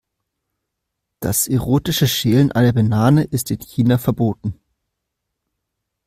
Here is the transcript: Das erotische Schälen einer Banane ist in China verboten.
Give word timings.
Das 1.19 1.47
erotische 1.47 2.07
Schälen 2.07 2.51
einer 2.51 2.73
Banane 2.73 3.21
ist 3.23 3.51
in 3.51 3.59
China 3.59 3.99
verboten. 3.99 4.59